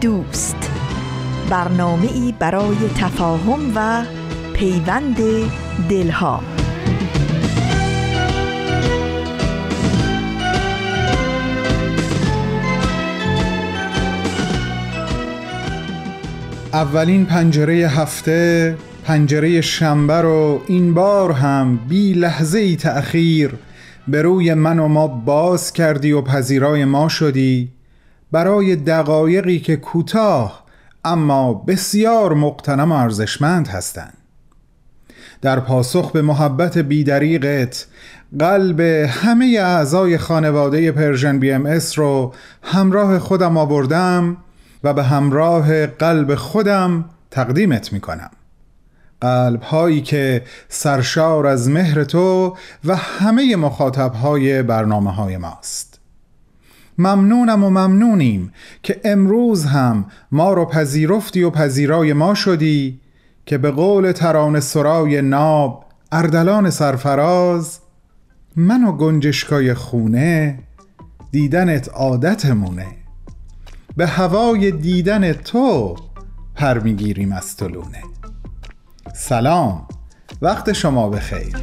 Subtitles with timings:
[0.00, 0.70] دوست.
[1.50, 4.04] برنامه ای برای تفاهم و
[4.54, 5.16] پیوند
[5.88, 6.42] دلها.
[16.72, 23.54] اولین پنجره هفته پنجره شنبه رو این بار هم بی لحظه ای تأخیر
[24.08, 27.77] به روی من و ما باز کردی و پذیرای ما شدی.
[28.32, 30.64] برای دقایقی که کوتاه
[31.04, 34.16] اما بسیار مغتنم و ارزشمند هستند.
[35.42, 37.86] در پاسخ به محبت بی‌دریغت
[38.38, 44.36] قلب همه اعضای خانواده Persian BMS رو همراه خودم آوردم
[44.84, 48.30] و به همراه قلب خودم تقدیمت می کنم
[49.20, 55.87] قلب هایی که سرشار از مهر تو و همه مخاطب های برنامه های ماست.
[56.98, 63.00] ممنونم و ممنونیم که امروز هم ما رو پذیرفتی و پذیرای ما شدی
[63.46, 67.80] که به قول تران سرای ناب اردلان سرفراز
[68.56, 70.58] من و گنجشکای خونه
[71.30, 72.86] دیدنت عادتمونه.
[73.96, 75.96] به هوای دیدن تو
[76.54, 78.02] پر می‌گیریم از طلونه
[79.14, 79.88] سلام.
[80.42, 81.56] وقت شما بخیر.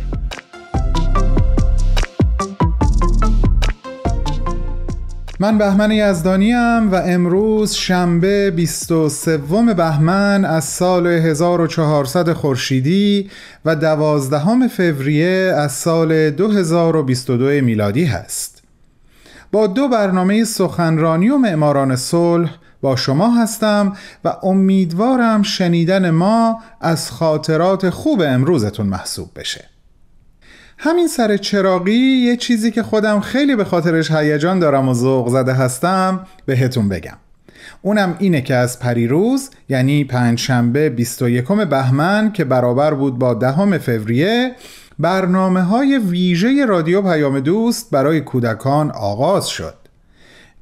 [5.40, 9.38] من بهمن یزدانیم و امروز شنبه 23
[9.74, 13.30] بهمن از سال 1400 خورشیدی
[13.66, 18.64] و 12 فوریه از سال 2022 میلادی هست.
[19.52, 23.94] با دو برنامه سخنرانی و معماران صلح با شما هستم
[24.26, 29.75] و امیدوارم شنیدن ما از خاطرات خوب امروزتون محسوب بشه.
[30.86, 35.54] همین سر چراقی یه چیزی که خودم خیلی به خاطرش هیجان دارم و ذوق زده
[35.54, 37.18] هستم بهتون بگم.
[37.82, 44.52] اونم اینه که از پریروز یعنی پنجشنبه 21 بهمن که برابر بود با دهم فوریه
[45.00, 49.76] برنامه های ویژه رادیو پیام دوست برای کودکان آغاز شد.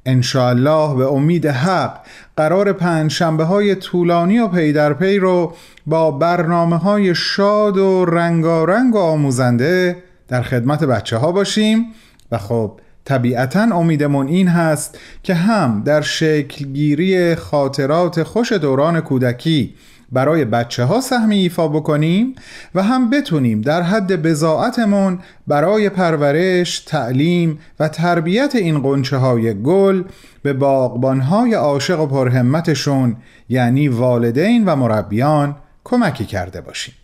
[0.06, 2.00] انشاالله به امید حق
[2.36, 5.54] قرار پنج شنبه های طولانی و پی در پی رو
[5.86, 11.86] با برنامه های شاد و رنگارنگ و آموزنده در خدمت بچه ها باشیم.
[12.32, 19.74] و خب طبیعتا امیدمون این هست که هم در شکلگیری خاطرات خوش دوران کودکی
[20.12, 22.34] برای بچه ها سهمی ایفا بکنیم
[22.74, 30.02] و هم بتونیم در حد بزاعتمون برای پرورش، تعلیم و تربیت این قنچه های گل
[30.42, 33.16] به باقبان های عاشق و پرهمتشون
[33.48, 36.94] یعنی والدین و مربیان کمکی کرده باشیم.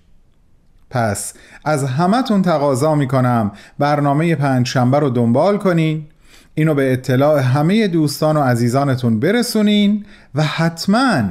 [0.90, 1.34] پس
[1.64, 3.52] از همتون تقاضا می‌کنم.
[3.78, 6.06] برنامه پنج شنبه رو دنبال کنین.
[6.54, 11.22] اینو به اطلاع همه دوستان و عزیزانتون برسونین و حتما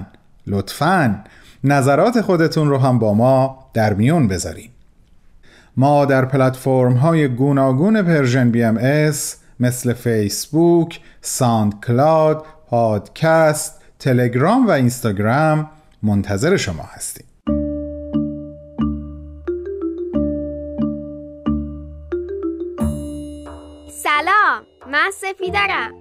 [0.48, 1.24] لطفاً
[1.64, 4.70] نظرات خودتون رو هم با ما در میون بذارین.
[5.78, 15.70] ما در پلتفرم های گوناگون Persian BMS مثل فیسبوک، ساند کلاد، پادکست، تلگرام و اینستاگرام
[16.04, 17.26] منتظر شما هستیم.
[24.92, 25.94] من سفیدرم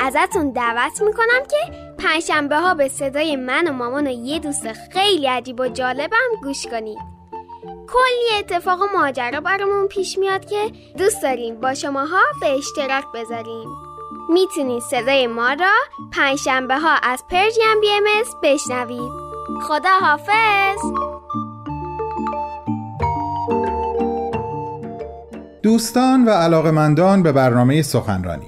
[0.00, 5.26] ازتون دعوت می‌کنم که پنجشنبه ها به صدای من و مامان و یه دوست خیلی
[5.26, 6.98] عجیب و جالبم گوش کنید.
[7.88, 13.68] کلی اتفاق و ماجرا برامون پیش میاد که دوست داریم با شماها به اشتراک بذاریم.
[14.28, 15.72] می‌تونید صدای ما را
[16.12, 18.04] پنجشنبه ها از پرژیم بی ام
[18.42, 19.12] بشنوید.
[19.68, 21.11] خدا حافظ
[25.62, 28.46] دوستان و علاقمندان به برنامه سخنرانی.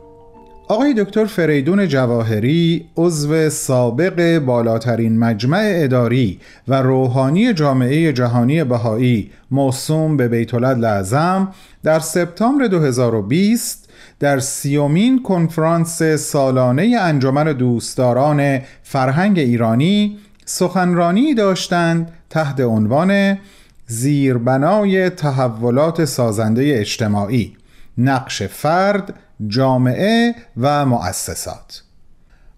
[0.68, 10.16] آقای دکتر فریدون جواهری عضو سابق بالاترین مجمع اداری و روحانی جامعه جهانی بهایی موسوم
[10.16, 11.48] به بیت لعظم
[11.82, 13.88] در سپتامبر 2020
[14.20, 23.38] در سیومین کنفرانس سالانه انجمن دوستداران فرهنگ ایرانی سخنرانی داشتند تحت عنوان
[23.86, 27.56] زیربنای تحولات سازنده اجتماعی
[27.98, 29.14] نقش فرد
[29.48, 31.82] جامعه و مؤسسات.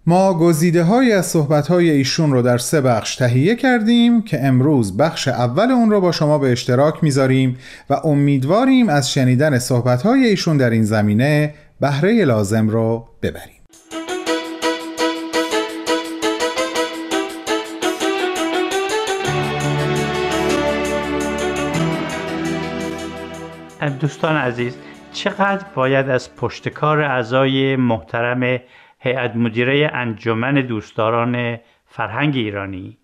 [0.05, 4.97] ما گزیده های از صحبت های ایشون رو در سه بخش تهیه کردیم که امروز
[4.97, 7.57] بخش اول اون رو با شما به اشتراک می‌ذاریم
[7.89, 13.56] و امیدواریم از شنیدن صحبت های ایشون در این زمینه بهره لازم رو ببریم.
[23.85, 24.77] دوستان عزیز
[25.11, 28.59] چقدر باید از پشتکار اعضای محترم
[28.99, 32.97] هیئت مدیره انجمن دوستداران فرهنگ ایرانی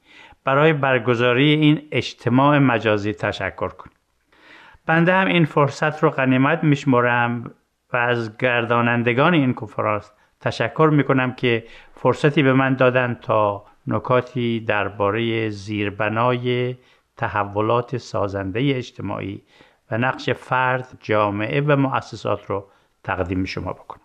[0.43, 3.93] برای برگزاری این اجتماع مجازی تشکر کنیم
[4.85, 7.51] بنده هم این فرصت رو غنیمت میشمرم
[7.93, 10.11] و از گردانندگان این کنفرانس
[10.41, 16.75] تشکر می‌کنم که فرصتی به من دادن تا نکاتی درباره زیربنای
[17.17, 19.43] تحولات سازنده اجتماعی
[19.93, 22.67] نقش فرد، جامعه و مؤسسات رو
[23.03, 24.01] تقدیم شما بکنم.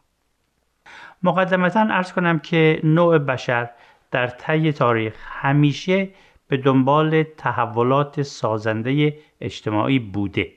[1.23, 3.70] مقدمتا ارز کنم که نوع بشر
[4.11, 6.08] در طی تاریخ همیشه
[6.49, 10.52] به دنبال تحولات سازنده اجتماعی بوده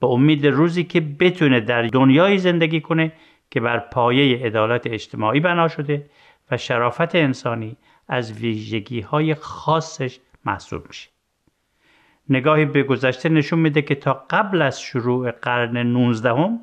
[0.00, 3.12] به امید روزی که بتونه در دنیای زندگی کنه
[3.50, 6.10] که بر پایه عدالت اجتماعی بنا شده
[6.50, 7.76] و شرافت انسانی
[8.08, 11.13] از ویژگی های خاصش محسوب میشه
[12.28, 16.60] نگاهی به گذشته نشون میده که تا قبل از شروع قرن 19 هم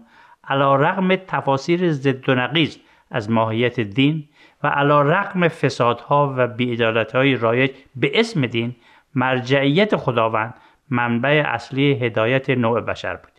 [0.48, 2.80] علا رغم تفاسیر ضد و نقیز
[3.12, 4.30] از ماهیت دین
[4.64, 8.76] و علا رقم فسادها و بیعدالتهای رایج به اسم دین
[9.16, 10.54] مرجعیت خداوند
[10.90, 13.32] منبع اصلی هدایت نوع بشر بود.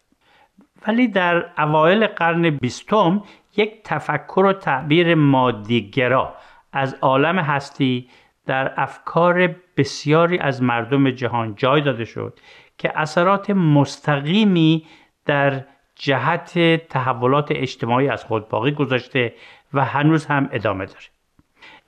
[0.86, 3.22] ولی در اوایل قرن بیستم
[3.56, 6.34] یک تفکر و تعبیر مادیگرا
[6.72, 8.08] از عالم هستی
[8.46, 12.38] در افکار بسیاری از مردم جهان جای داده شد
[12.78, 14.86] که اثرات مستقیمی
[15.26, 15.64] در
[15.96, 16.58] جهت
[16.88, 19.34] تحولات اجتماعی از خود باقی گذاشته
[19.74, 21.06] و هنوز هم ادامه داره.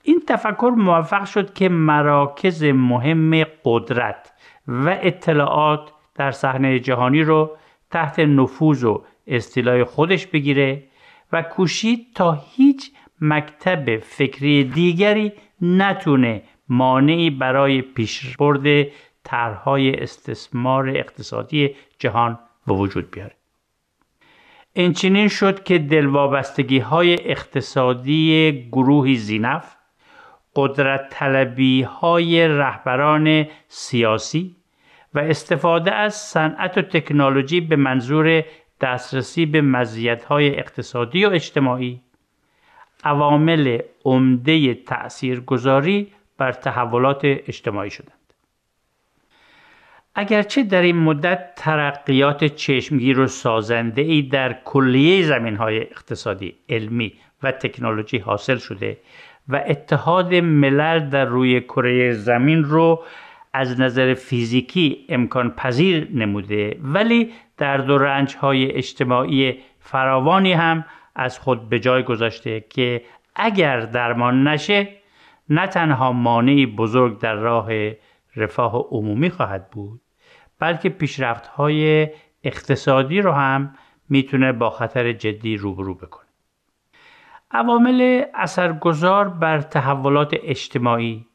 [0.03, 4.33] این تفکر موفق شد که مراکز مهم قدرت
[4.67, 7.57] و اطلاعات در صحنه جهانی رو
[7.91, 10.83] تحت نفوذ و استیلای خودش بگیره
[11.31, 12.91] و کوشید تا هیچ
[13.21, 18.87] مکتب فکری دیگری نتونه مانعی برای پیشبرد
[19.23, 23.35] طرحهای استثمار اقتصادی جهان به وجود بیاره.
[24.73, 29.75] اینچنین شد که دلوابستگی های اقتصادی گروهی زینف
[30.55, 34.55] قدرت طلبی های رهبران سیاسی
[35.13, 38.43] و استفاده از صنعت و تکنولوژی به منظور
[38.81, 39.85] دسترسی به
[40.27, 42.01] های اقتصادی و اجتماعی
[43.05, 48.11] عوامل عمده تأثیرگذاری بر تحولات اجتماعی شدند.
[50.15, 57.13] اگرچه در این مدت ترقیات چشمگیر و سازنده ای در کلیه زمین های اقتصادی، علمی
[57.43, 58.97] و تکنولوژی حاصل شده
[59.47, 63.03] و اتحاد ملل در روی کره زمین رو
[63.53, 70.85] از نظر فیزیکی امکان پذیر نموده ولی در دو رنج های اجتماعی فراوانی هم
[71.15, 73.01] از خود به جای گذاشته که
[73.35, 74.87] اگر درمان نشه
[75.49, 77.69] نه تنها مانعی بزرگ در راه
[78.35, 80.01] رفاه عمومی خواهد بود
[80.59, 82.07] بلکه پیشرفت های
[82.43, 83.75] اقتصادی رو هم
[84.09, 86.25] می‌تونه با خطر جدی روبرو بکنه.
[87.51, 91.25] عوامل اثرگذار بر تحولات اجتماعی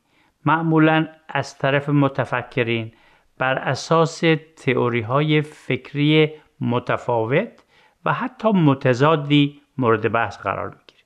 [0.44, 2.92] معمولا از طرف متفکرین
[3.38, 4.22] بر اساس
[4.56, 7.64] تئوری های فکری متفاوت
[8.04, 11.04] و حتی متضادی مورد بحث قرار می‌گیره.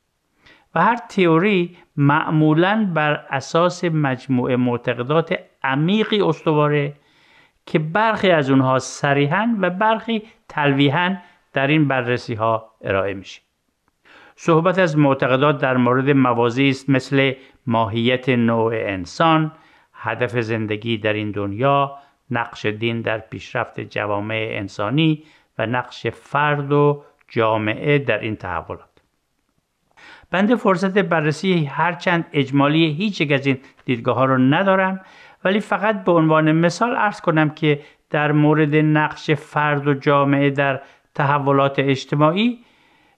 [0.75, 6.95] و هر تئوری معمولا بر اساس مجموعه معتقدات عمیقی استواره
[7.67, 11.17] که برخی از اونها صریحا و برخی تلویحا
[11.53, 13.41] در این بررسی ها ارائه میشه.
[14.37, 17.33] صحبت از معتقدات در مورد موازی است مثل
[17.67, 19.53] ماهیت نوع انسان
[19.93, 21.99] هدف زندگی در این دنیا
[22.31, 25.25] نقش دین در پیشرفت جوامع انسانی
[25.59, 27.05] و نقش فرد و
[27.35, 28.95] جامعه در این تحولات.
[30.31, 35.01] بنده فرصت بررسی هرچند اجمالی هیچ یک از این دیدگاه ها رو ندارم
[35.45, 40.81] ولی فقط به عنوان مثال ارز کنم که در مورد نقش فرد و جامعه در
[41.15, 42.59] تحولات اجتماعی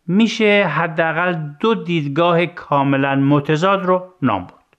[0.06, 4.76] میشه حداقل دو دیدگاه کاملا متضاد رو نام برد.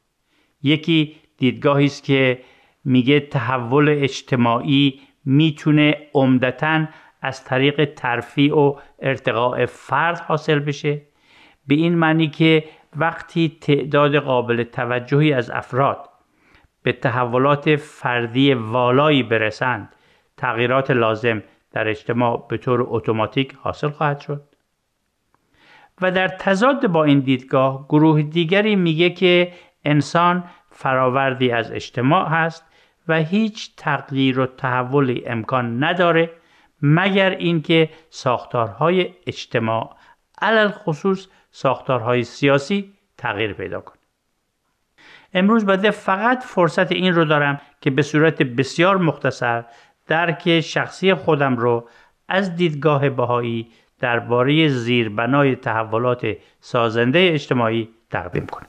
[0.63, 2.39] یکی دیدگاهی است که
[2.85, 6.85] میگه تحول اجتماعی می‌تونه عمدتا
[7.27, 11.01] از طریق ترفیع و ارتقاء فرد حاصل بشه.
[11.67, 12.63] به این معنی که
[12.95, 16.09] وقتی تعداد قابل توجهی از افراد
[16.83, 19.95] به تحولات فردی والایی برسند
[20.37, 24.41] تغییرات لازم در اجتماع به طور اتوماتیک حاصل خواهد شد.
[26.01, 29.53] و در تضاد با این دیدگاه گروه دیگری میگه که
[29.85, 32.65] انسان فراوردی از اجتماع هست
[33.07, 36.29] و هیچ تغییر و تحولی امکان نداره
[36.81, 39.95] مگر اینکه ساختارهای اجتماع
[40.41, 43.97] علل خصوص ساختارهای سیاسی تغییر پیدا کنه
[45.33, 49.65] امروز بده فقط فرصت این رو دارم که به صورت بسیار مختصر
[50.07, 51.89] درک شخصی خودم رو
[52.27, 58.67] از دیدگاه بهایی درباره زیربنای تحولات سازنده اجتماعی تقدیم کنم.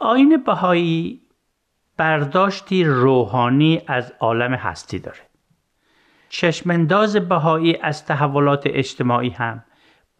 [0.00, 1.20] آین بهایی
[1.96, 5.33] برداشتی روحانی از عالم هستی داره.
[6.36, 9.64] چشمنداز بهایی از تحولات اجتماعی هم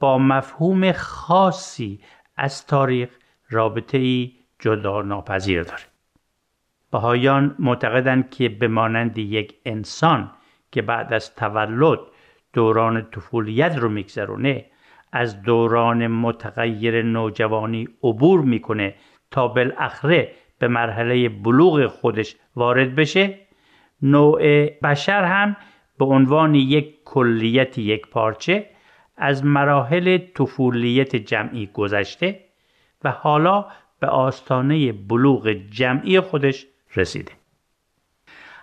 [0.00, 2.00] با مفهوم خاصی
[2.36, 3.08] از تاریخ
[3.50, 5.82] رابطه ای جدا ناپذیر داره.
[6.92, 10.30] بهایان معتقدند که به مانند یک انسان
[10.72, 11.98] که بعد از تولد
[12.52, 14.64] دوران طفولیت رو میگذرونه
[15.12, 18.94] از دوران متغیر نوجوانی عبور می‌کنه
[19.30, 23.38] تا بالاخره به مرحله بلوغ خودش وارد بشه
[24.02, 25.56] نوع بشر هم
[25.98, 28.66] به عنوان یک کلیت یک پارچه
[29.16, 32.40] از مراحل طفولیت جمعی گذشته
[33.04, 33.66] و حالا
[34.00, 37.32] به آستانه بلوغ جمعی خودش رسیده.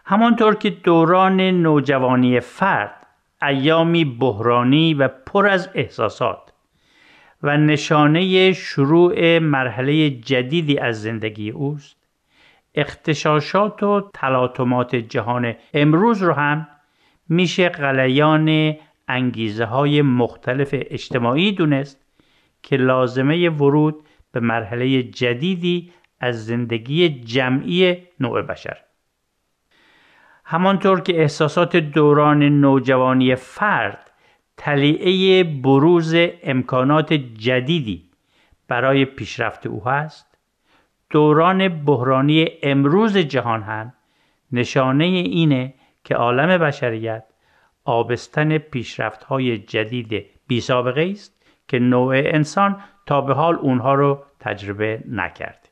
[0.05, 3.07] همانطور که دوران نوجوانی فرد
[3.41, 6.53] ایامی بحرانی و پر از احساسات
[7.43, 11.97] و نشانه شروع مرحله جدیدی از زندگی اوست
[12.75, 16.67] اختشاشات و تلاطمات جهان امروز رو هم
[17.31, 18.75] میشه غلیان
[19.07, 22.05] انگیزه های مختلف اجتماعی دونست
[22.63, 23.95] که لازمه ورود
[24.31, 28.77] به مرحله جدیدی از زندگی جمعی نوع بشر.
[30.45, 34.11] همانطور که احساسات دوران نوجوانی فرد
[34.57, 38.09] تلیعه بروز امکانات جدیدی
[38.67, 40.37] برای پیشرفت او هست
[41.09, 43.93] دوران بحرانی امروز جهان هم
[44.51, 47.23] نشانه اینه که عالم بشریت
[47.85, 54.23] آبستن پیشرفت های جدید بی سابقه است که نوع انسان تا به حال اونها رو
[54.39, 55.69] تجربه نکرد.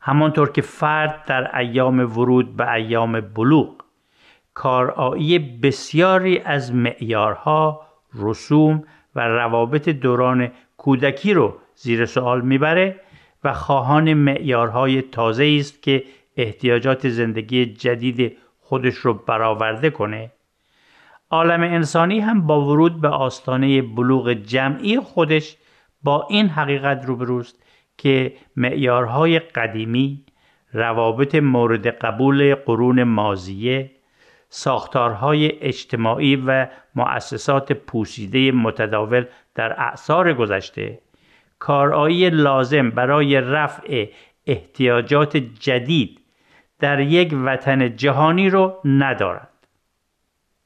[0.00, 3.82] همانطور که فرد در ایام ورود به ایام بلوغ
[4.54, 8.84] کارایی بسیاری از معیارها، رسوم
[9.14, 13.00] و روابط دوران کودکی رو زیر سوال می‌بره
[13.44, 16.04] و خواهان معیارهای تازه است که
[16.36, 18.38] احتیاجات زندگی جدید
[18.72, 20.32] خودش رو برآورده کنه.
[21.30, 25.56] عالم انسانی هم با ورود به آستانه بلوغ جمعی خودش
[26.02, 27.62] با این حقیقت روبروست
[27.98, 30.24] که معیارهای قدیمی
[30.72, 33.90] روابط مورد قبول قرون مازیه
[34.48, 39.24] ساختارهای اجتماعی و مؤسسات پوسیده متداول
[39.54, 40.98] در اعثار گذشته
[41.58, 44.06] کارایی لازم برای رفع
[44.46, 46.21] احتیاجات جدید
[46.82, 49.48] در یک وطن جهانی رو ندارند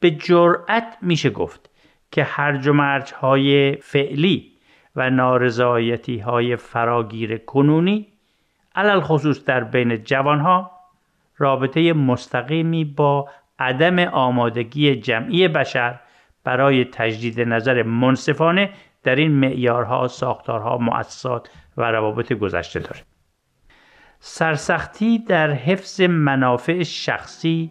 [0.00, 1.70] به جرأت میشه گفت
[2.10, 4.52] که هرج و مرج های فعلی
[4.96, 8.06] و نارضایتی های فراگیر کنونی
[8.74, 10.70] علل خصوص در بین جوانها
[11.38, 16.00] رابطه مستقیمی با عدم آمادگی جمعی بشر
[16.44, 18.70] برای تجدید نظر منصفانه
[19.02, 23.15] در این معیارها، ساختارها، مؤسسات و روابط گذشته داره.
[24.28, 27.70] سرسختی در حفظ منافع شخصی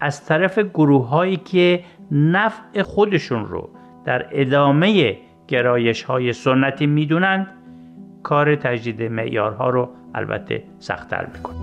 [0.00, 3.70] از طرف گروه هایی که نفع خودشون رو
[4.04, 5.16] در ادامه
[5.48, 7.46] گرایش های سنتی می‌دونند
[8.22, 11.56] کار تجدید معیارها رو البته سختتر می‌کنه.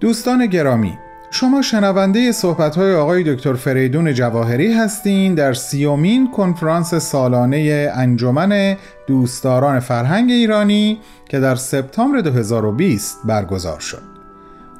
[0.00, 0.98] دوستان گرامی
[1.30, 8.76] شما شنونده صحبت های آقای دکتر فریدون جواهری هستین در سیومین کنفرانس سالانه انجمن
[9.06, 14.02] دوستداران فرهنگ ایرانی که در سپتامبر 2020 برگزار شد.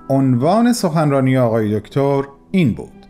[0.08, 3.06] عنوان سخنرانی آقای دکتر این بود: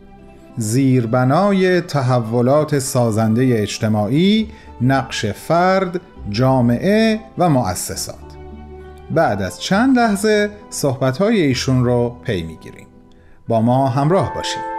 [0.57, 4.49] زیربنای تحولات سازنده اجتماعی،
[4.81, 8.30] نقش فرد، جامعه و مؤسسات.
[9.13, 12.87] بعد از چند لحظه صحبت‌های ایشون رو پی می‌گیریم.
[13.47, 14.71] با ما همراه باشید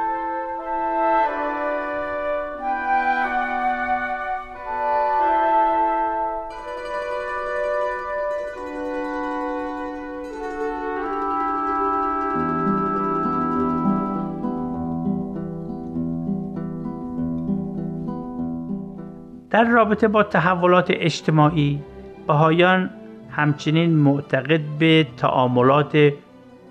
[19.51, 21.83] در رابطه با تحولات اجتماعی
[22.27, 22.91] بهایان
[23.37, 26.12] همچنین معتقد به تعاملات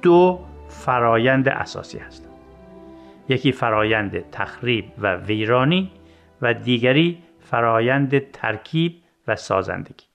[0.02, 0.40] دو
[0.70, 2.32] فرایند اساسی هستند.
[3.30, 5.92] یکی فرایند تخریب و ویرانی
[6.42, 8.96] و دیگری فرایند ترکیب
[9.28, 10.06] و سازندگی.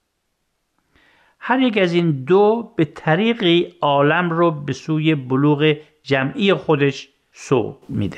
[1.39, 7.77] هر یک از این دو به طریقی عالم رو به سوی بلوغ جمعی خودش سو
[7.89, 8.17] میده.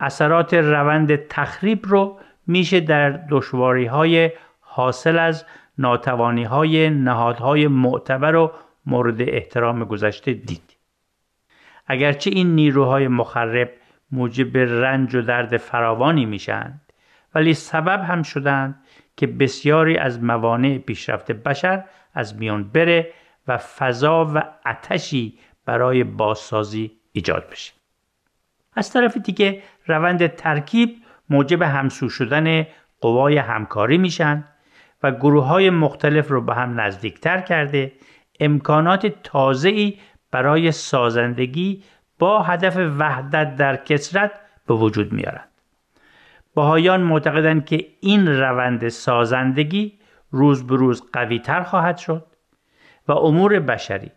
[0.00, 4.30] اثرات روند تخریب رو میشه در دشواری های
[4.60, 5.44] حاصل از
[5.78, 8.52] ناتوانی های نهادهای معتبر و
[8.86, 10.76] مورد احترام گذشته دید.
[11.86, 13.70] اگرچه این نیروهای مخرب
[14.12, 16.92] موجب رنج و درد فراوانی میشند
[17.34, 18.84] ولی سبب هم شدند
[19.16, 23.12] که بسیاری از موانع پیشرفت بشر از میان بره
[23.48, 27.72] و فضا و اتشی برای بازسازی ایجاد بشه.
[28.72, 30.96] از طرف دیگه روند ترکیب
[31.30, 32.66] موجب همسو شدن
[33.00, 34.44] قوای همکاری میشن
[35.02, 37.92] و گروه های مختلف رو به هم نزدیکتر کرده
[38.40, 39.98] امکانات تازه‌ای
[40.30, 41.82] برای سازندگی
[42.18, 44.32] با هدف وحدت در کسرت
[44.66, 45.48] به وجود میارند.
[46.54, 49.98] باهایان معتقدند که این روند سازندگی
[50.30, 52.26] روز به روز قوی تر خواهد شد
[53.08, 54.10] و امور بشری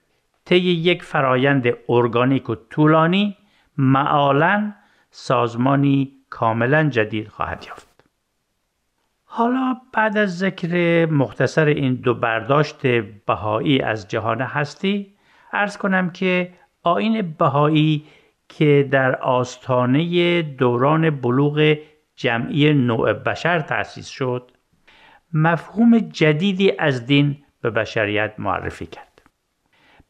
[0.46, 3.38] طی یک فرایند ارگانیک و طولانی
[3.78, 4.74] معالا
[5.12, 7.91] سازمانی کاملا جدید خواهد یافت.
[9.34, 12.88] حالا بعد از ذکر مختصر این دو برداشت
[13.26, 15.14] بهایی از جهان هستی
[15.54, 18.06] ارز کنم که آین بهایی
[18.50, 21.78] که در آستانه دوران بلوغ
[22.16, 24.52] جمعی نوع بشر تأسیس شد
[25.34, 29.22] مفهوم جدیدی از دین به بشریت معرفی کرد.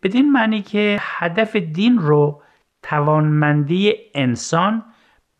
[0.03, 2.41] بدین معنی که هدف دین رو
[2.83, 4.85] توانمندی انسان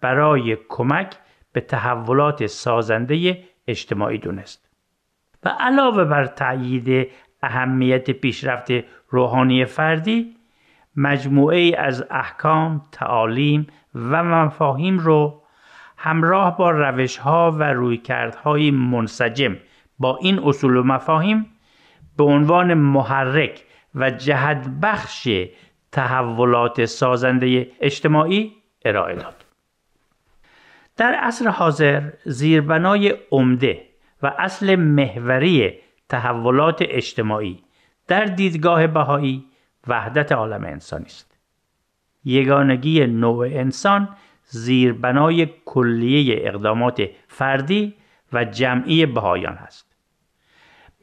[0.01, 1.15] برای کمک
[1.53, 4.69] به تحولات سازنده اجتماعی دونست
[5.43, 7.09] و علاوه بر تأیید
[7.43, 8.71] اهمیت پیشرفت
[9.09, 10.35] روحانی فردی
[10.95, 15.41] مجموعه از احکام، تعالیم و مفاهیم رو
[15.97, 19.57] همراه با روش ها و رویکردهای منسجم
[19.99, 21.45] با این اصول و مفاهیم
[22.17, 23.63] به عنوان محرک
[23.95, 25.29] و جهت بخش
[25.91, 28.53] تحولات سازنده اجتماعی
[28.85, 29.40] ارائه داد.
[31.01, 33.81] در عصر حاضر زیربنای عمده
[34.23, 35.73] و اصل محوری
[36.09, 37.63] تحولات اجتماعی
[38.07, 39.45] در دیدگاه بهایی
[39.87, 41.37] وحدت عالم انسانی است.
[42.23, 44.09] یگانگی نوع انسان
[44.43, 47.93] زیربنای کلیه اقدامات فردی
[48.33, 49.95] و جمعی بهایان است.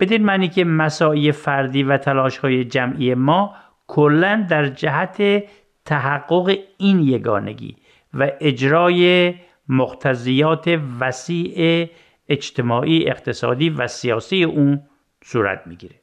[0.01, 3.55] بدین معنی که مساعی فردی و تلاش های جمعی ما
[3.87, 5.45] کلا در جهت
[5.85, 7.77] تحقق این یگانگی
[8.15, 9.35] و اجرای
[9.69, 11.89] مقتضیات وسیع
[12.29, 14.83] اجتماعی اقتصادی و سیاسی اون
[15.25, 15.95] صورت می‌گیره.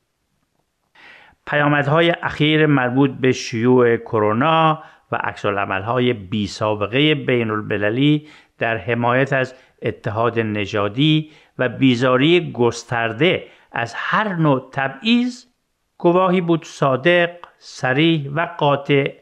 [1.48, 9.34] پیامدهای اخیر مربوط به شیوع کرونا و عکس های بی سابقه بین المللی در حمایت
[9.34, 15.46] از اتحاد نژادی و بیزاری گسترده از هر نوع تبعیض
[15.98, 19.14] گواهی بود صادق، سریح و قاطع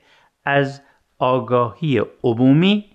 [0.45, 0.81] از
[1.19, 2.92] آگاهی عمومی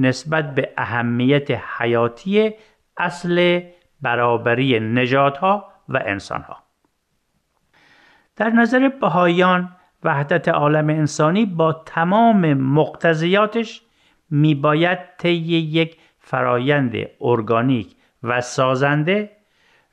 [0.00, 2.54] نسبت به اهمیت حیاتی
[2.96, 3.60] اصل
[4.02, 6.56] برابری نژادها و انسانها.
[8.36, 13.82] در نظر بهایان وحدت عالم انسانی با تمام مقتضیاتش
[14.30, 19.30] میباید طی یک فرایند ارگانیک و سازنده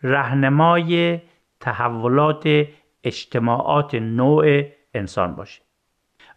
[0.03, 1.21] رهنمای
[1.59, 2.65] تحولات
[3.03, 4.61] اجتماعات نوع
[4.93, 5.61] انسان باشه.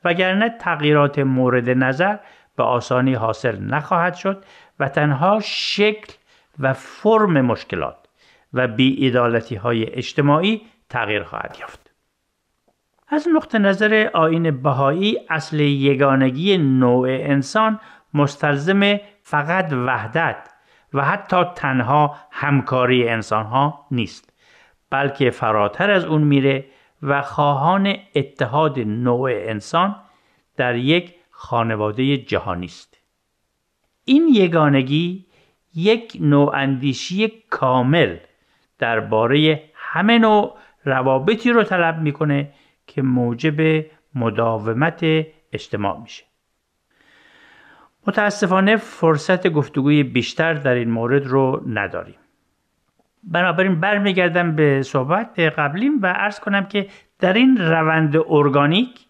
[0.05, 2.17] وگرنه تغییرات مورد نظر
[2.57, 4.45] به آسانی حاصل نخواهد شد
[4.81, 6.13] و تنها شکل
[6.59, 7.97] و فرم مشکلات
[8.53, 11.91] و بیعدالتی های اجتماعی تغییر خواهد یافت.
[13.09, 17.81] از نقطه نظر آین بهایی اصل یگانگی نوع انسان
[18.15, 20.49] مستلزم فقط وحدت
[20.95, 24.33] و حتی تنها همکاری انسان ها نیست
[24.91, 26.65] بلکه فراتر از اون میره
[27.03, 29.97] و خواهان اتحاد نوع انسان
[30.57, 32.99] در یک خانواده جهانی است.
[34.05, 35.27] این یگانگی
[35.75, 38.17] یک نوع اندیشی کامل
[38.79, 42.53] درباره همه نوع روابطی رو طلب می‌کنه
[42.87, 45.01] که موجب مداومت
[45.53, 46.25] اجتماع میشه.
[48.07, 52.19] متاسفانه فرصت گفتگوی بیشتر در این مورد رو نداریم.
[53.25, 59.10] بنابراین برمیگردم به صحبت قبلیم و عرض کنم که در این روند ارگانیک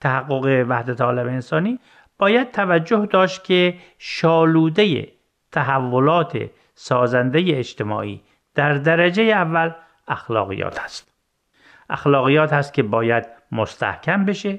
[0.00, 1.78] تحقق وحدت عالم انسانی
[2.18, 5.08] باید توجه داشت که شالوده
[5.52, 8.22] تحولات سازنده اجتماعی
[8.54, 9.70] در درجه اول
[10.08, 11.14] اخلاقیات است.
[11.90, 14.58] اخلاقیات هست که باید مستحکم بشه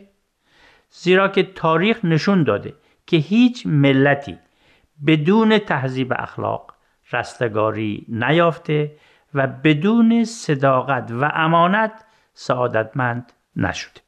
[0.90, 2.74] زیرا که تاریخ نشون داده
[3.08, 4.38] که هیچ ملتی
[5.08, 6.74] بدون تهذیب اخلاق
[7.14, 8.96] رستگاری نیافته
[9.34, 14.02] و بدون صداقت و امانت سعادتمند نشده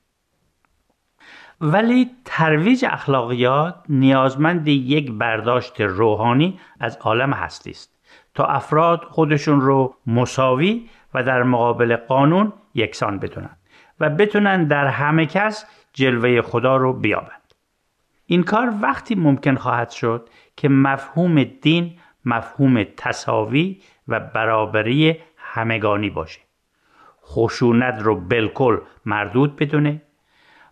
[1.66, 8.00] ولی ترویج اخلاقیات نیازمند یک برداشت روحانی از عالم هستی است
[8.34, 13.58] تا افراد خودشون رو مساوی و در مقابل قانون یکسان بدونن
[14.00, 17.54] و بتونن در همه کس جلوه خدا رو بیابند.
[18.26, 26.40] این کار وقتی ممکن خواهد شد که مفهوم دین مفهوم تصاوی و برابری همگانی باشه.
[27.26, 30.02] خشونت رو بالکل مردود بدونه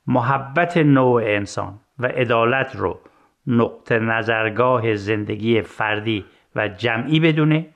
[0.07, 2.99] محبت نوع انسان و عدالت رو
[3.47, 7.69] نقطه نظرگاه زندگی فردی و جمعی بدونه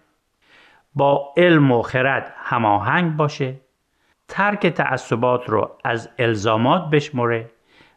[0.96, 3.56] با علم و خرد هماهنگ باشه
[4.28, 7.52] ترک تعصبات رو از الزامات بشمره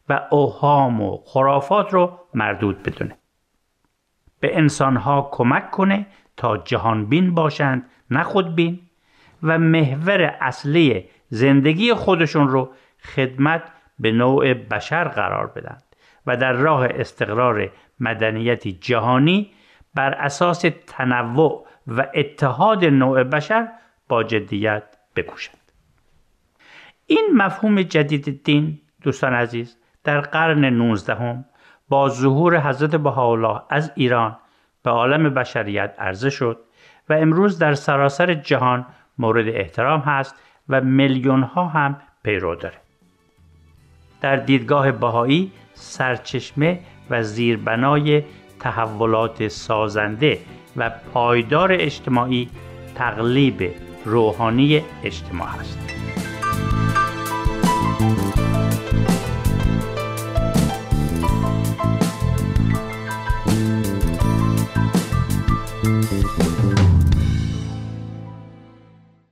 [0.08, 3.18] و اوهام و خرافات رو مردود بدونه.
[4.40, 8.80] به انسانها کمک کنه تا جهانبین باشند نه خودبین
[9.42, 12.70] و محور اصلی زندگی خودشون رو
[13.02, 13.62] خدمت
[13.98, 15.78] به نوع بشر قرار بدن
[16.26, 19.50] و در راه استقرار مدنیتی جهانی
[19.94, 23.68] بر اساس تنوع و اتحاد نوع بشر
[24.08, 24.82] با جدیت
[25.16, 25.72] بکوشند.
[27.06, 31.44] این مفهوم جدید دین دوستان عزیز در قرن 19
[31.88, 34.36] با ظهور حضرت بهاءالله از ایران
[34.82, 36.58] به عالم بشریت عرضه شد
[37.08, 38.86] و امروز در سراسر جهان
[39.18, 40.34] مورد احترام هست
[40.68, 42.87] و میلیون ها هم پیرو داره.
[44.20, 48.22] در دیدگاه بهایی سرچشمه و زیربنای
[48.60, 50.38] تحولات سازنده
[50.76, 52.48] و پایدار اجتماعی
[52.94, 53.70] تقلیب
[54.04, 55.78] روحانی اجتماع است.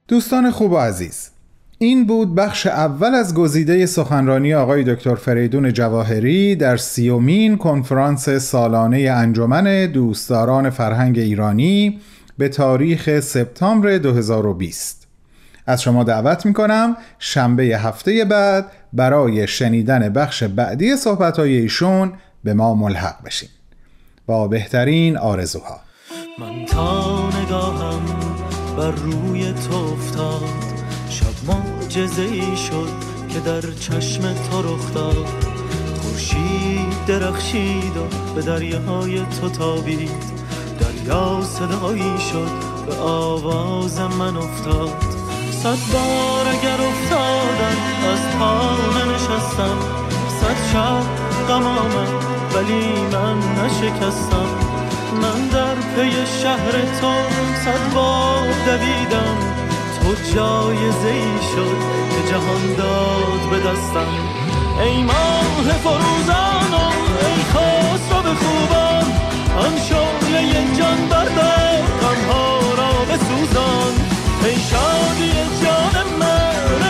[0.08, 1.35] دوستان خوب و عزیز
[1.78, 8.98] این بود بخش اول از گزیده سخنرانی آقای دکتر فریدون جواهری در سیومین کنفرانس سالانه
[8.98, 12.00] انجمن دوستداران فرهنگ ایرانی
[12.38, 15.06] به تاریخ سپتامبر 2020
[15.66, 22.12] از شما دعوت می کنم شنبه هفته بعد برای شنیدن بخش بعدی صحبتهای ایشون
[22.44, 23.48] به ما ملحق بشین.
[24.26, 25.80] با بهترین آرزوها.
[26.38, 28.02] من تا نگاهم
[28.76, 30.65] بر روی تو افتاد.
[31.16, 32.88] شب معجزه ای شد
[33.28, 35.26] که در چشم تو رخ داد.
[36.02, 40.22] خورشید درخشید و به دریاهای تو تابید.
[40.80, 42.50] دریا صدایی شد
[42.86, 45.02] به آواز من افتاد.
[45.62, 47.76] صد بار اگر افتادم
[48.12, 48.76] از پا
[49.14, 49.78] نشستم
[50.40, 51.02] صد شب
[51.48, 51.66] غم
[52.54, 54.48] ولی من نشکستم.
[55.22, 56.10] من در پی
[56.42, 57.12] شهر تو
[57.64, 59.55] صد بار دویدم.
[60.06, 61.78] تو جایزه ای شد
[62.10, 64.08] که جهان داد به دستم؟
[64.82, 66.84] ای ماه فروزان و
[67.26, 69.06] ای خسرو به خوبان
[69.58, 73.94] آن شعله جان بردار غمها را بسوزان.
[74.44, 76.85] ای شادی جان من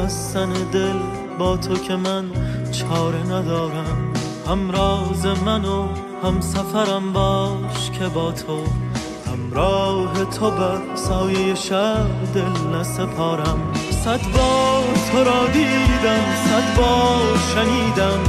[0.00, 0.98] بستن دل
[1.38, 2.24] با تو که من
[2.72, 4.12] چاره ندارم.
[4.48, 5.88] هم راز من و
[6.24, 8.64] هم سفرم باش که با تو.
[9.26, 13.58] همراه تو بر سایه شب دل نسپارم.
[14.04, 18.20] صد بار تو را دیدم صد بار شنیدم.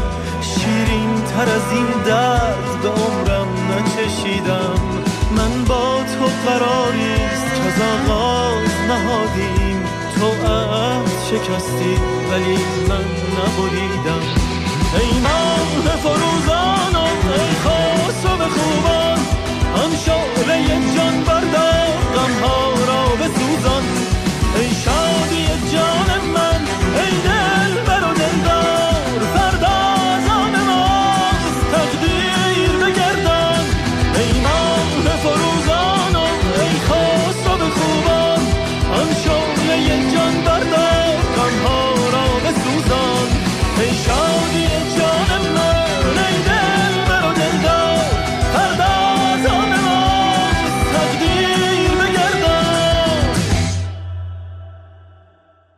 [0.41, 4.81] شیرین تر از این درد به عمرم نچشیدم.
[5.37, 9.83] من با تو قراریست که از آغاز نهادیم.
[10.15, 10.27] تو
[11.31, 11.95] شکستی
[12.31, 12.57] ولی
[12.89, 13.05] من
[13.37, 14.23] نبریدم.
[14.99, 19.19] ای ماه فروزان و ای خسرو خوبان
[19.83, 23.83] آن شعله جان بردار غمها را بسوزان.
[24.55, 26.10] ای شادی جان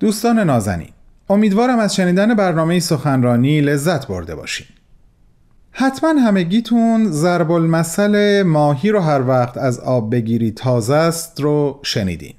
[0.04, 0.90] دوستان نازنین
[1.30, 4.68] امیدوارم از شنیدن برنامه سخنرانی لذت برده باشین.
[5.72, 12.34] حتما همگیتون ضرب المثل ماهی رو هر وقت از آب بگیری تازه است رو شنیدین.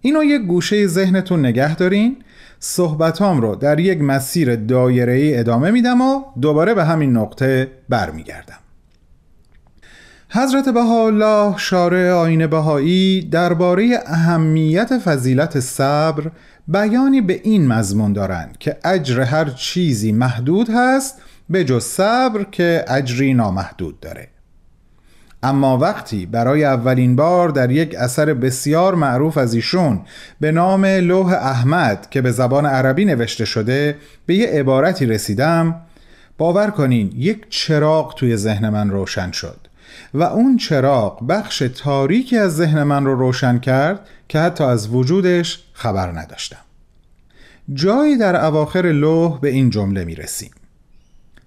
[0.00, 2.16] اینو یک گوشه ذهنتون نگه دارین.
[2.60, 8.58] صحبتام رو در یک مسیر دایره‌ای ادامه میدم و دوباره به همین نقطه برمیگردم.
[10.30, 16.30] حضرت بهاءالله شارع آین بهایی درباره اهمیت فضیلت صبر
[16.68, 22.84] بیانی به این مضمون دارند که اجر هر چیزی محدود هست به جز صبر که
[22.88, 24.28] اجری نامحدود داره.
[25.42, 30.00] اما وقتی برای اولین بار در یک اثر بسیار معروف از ایشون
[30.40, 35.74] به نام لوح احمد که به زبان عربی نوشته شده به یه عبارتی رسیدم
[36.38, 39.58] باور کنین یک چراغ توی ذهن من روشن شد
[40.14, 45.65] و اون چراغ بخش تاریکی از ذهن من رو روشن کرد که حتی از وجودش
[45.76, 46.56] خبر نداشتم.
[47.74, 50.50] جایی در اواخر لوح به این جمله می رسیم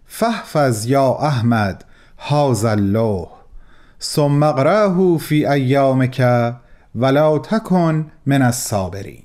[0.05, 1.85] فحفظ یا احمد
[2.17, 3.29] هاز اللوح
[4.01, 6.21] ثم اقرأه فی ایامک
[6.95, 9.23] ولا تکن من الصابرین.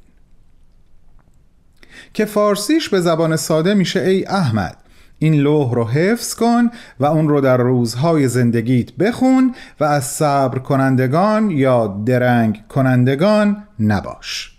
[2.14, 4.76] که فارسیش به زبان ساده میشه ای احمد
[5.18, 10.58] این لوح رو حفظ کن و اون رو در روزهای زندگیت بخون و از صبر
[10.58, 14.53] کنندگان یا درنگ کنندگان نباش.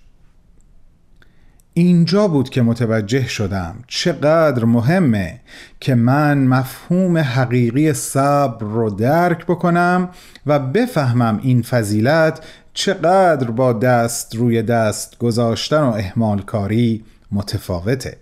[1.78, 5.42] اینجا بود که متوجه شدم چقدر مهمه
[5.80, 10.10] که من مفهوم حقیقی صبر رو درک بکنم
[10.46, 18.18] و بفهمم این فضیلت چقدر با دست روی دست گذاشتن و احمال کاری متفاوته.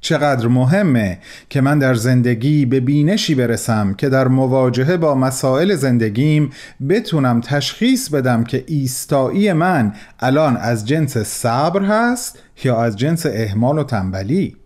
[0.00, 6.50] چقدر مهمه که من در زندگی به بینشی برسم که در مواجهه با مسائل زندگیم
[6.88, 13.78] بتونم تشخیص بدم که ایستایی من الان از جنس صبر هست یا از جنس اهمال
[13.78, 14.56] و تنبلی.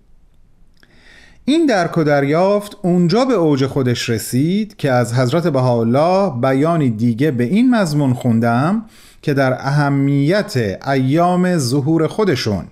[1.45, 7.31] این درک و دریافت اونجا به اوج خودش رسید که از حضرت بهاءالله بیانی دیگه
[7.31, 8.85] به این مضمون خوندم
[9.25, 10.57] که در اهمیت
[10.89, 12.65] ایام ظهور خودشون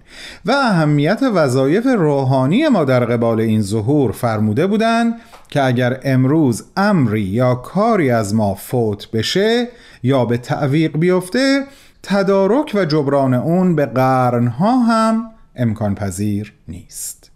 [0.45, 5.15] و اهمیت وظایف روحانی ما در قبال این ظهور فرموده بودند
[5.49, 9.69] که اگر امروز امری یا کاری از ما فوت بشه
[10.03, 11.65] یا به تعویق بیفته
[12.03, 17.32] تدارک و جبران اون به قرنها هم امکان پذیر نیست.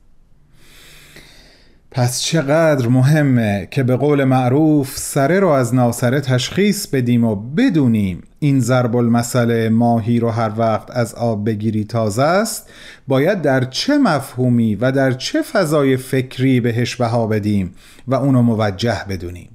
[1.97, 8.23] پس چقدر مهمه که به قول معروف سره رو از ناسره تشخیص بدیم و بدونیم
[8.39, 12.71] این ضرب المثل ماهی رو هر وقت از آب بگیری تازه است
[13.09, 17.75] باید در چه مفهومی و در چه فضای فکری بهش بها بدیم
[18.09, 19.51] و اونو موجه بدونیم.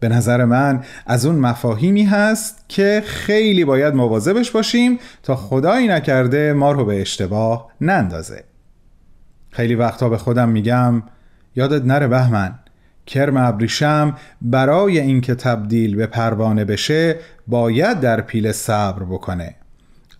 [0.00, 6.52] به نظر من از اون مفاهیمی هست که خیلی باید مواظبش باشیم تا خدایی نکرده
[6.52, 8.44] ما رو به اشتباه نندازه.
[9.50, 11.02] خیلی وقتا به خودم میگم
[11.56, 12.58] یادت نره بهمن
[13.06, 19.54] کرم ابریشم برای اینکه تبدیل به پروانه بشه باید در پیله صبر بکنه.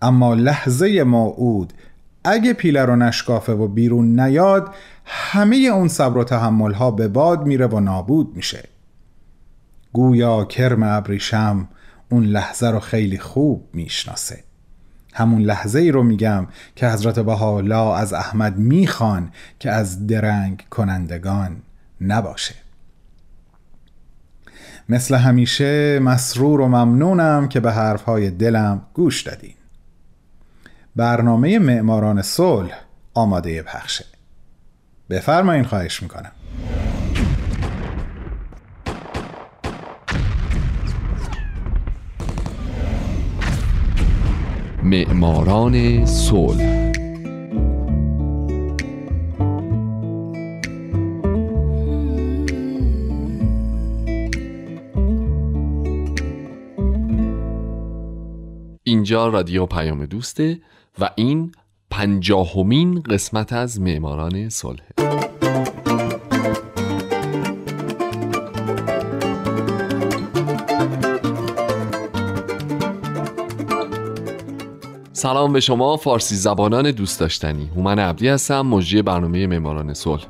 [0.01, 1.73] اما لحظه موعود
[2.23, 7.45] اگه پیله رو نشکافه و بیرون نیاد همه اون صبر و تحمل ها به باد
[7.45, 8.63] میره و نابود میشه.
[9.93, 11.67] گویا کرم ابریشم
[12.09, 14.44] اون لحظه رو خیلی خوب می‌شناسه.
[15.15, 21.57] همون لحظه ای رو میگم که حضرت بهاءالله از احمد می‌خوان که از درنگ کنندگان
[22.01, 22.55] نباشه.
[24.89, 29.53] مثل همیشه مسرور و ممنونم که به حرفهای دلم گوش دادین.
[30.95, 32.79] برنامه معماران صلح
[33.13, 34.05] آماده پخشه
[35.09, 36.31] بفرمایین خواهش می‌کنم.
[44.85, 46.91] معماران صلح.
[58.83, 60.59] اینجا رادیو پیام دوسته
[60.99, 61.51] و این
[61.89, 65.24] پنجاهمین قسمت از معماران صلح.
[75.15, 77.69] سلام به شما فارسی زبانان دوست داشتنی.
[77.75, 80.25] هومن عبدی هستم مجری برنامه معماران صلح.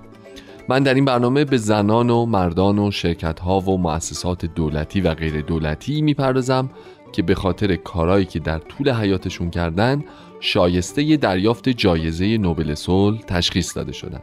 [0.69, 5.13] من در این برنامه به زنان و مردان و شرکت ها و مؤسسات دولتی و
[5.13, 6.69] غیر دولتی می‌پردازم
[7.11, 10.03] که به خاطر کارهایی که در طول حیاتشون کردن
[10.39, 14.21] شایسته دریافت جایزه نوبل صلح تشخیص داده شدن.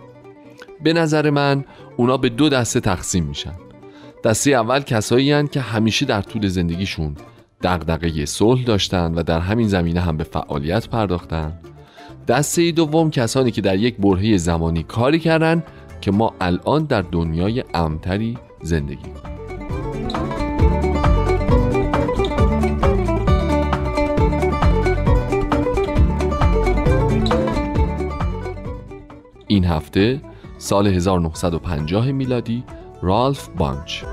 [0.83, 1.64] به نظر من
[1.96, 3.55] اونا به دو دسته تقسیم میشن.
[4.25, 7.16] دسته اول کسایی که همیشه در طول زندگیشون
[7.62, 11.53] دغدغه صلح داشتن و در همین زمینه هم به فعالیت پرداختن.
[12.29, 15.62] دسته دوم کسانی که در یک برهه زمانی کاری کردن
[16.01, 19.33] که ما الان در دنیای امتری زندگی کنیم
[29.46, 30.20] این هفته
[30.59, 32.64] سال 1950 میلادی
[33.03, 34.05] رالف بانچ.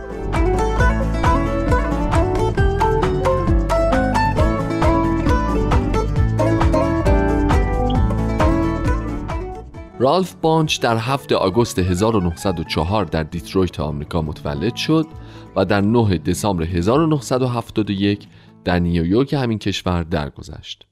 [10.02, 15.08] رالف بانچ در 7 آگوست 1904 در دیترویت آمریکا متولد شد
[15.56, 18.28] و در 9 دسامبر 1971
[18.64, 20.86] در نیویورک همین کشور درگذشت.